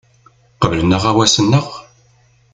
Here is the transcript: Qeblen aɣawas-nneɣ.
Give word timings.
Qeblen 0.61 0.95
aɣawas-nneɣ. 0.97 1.67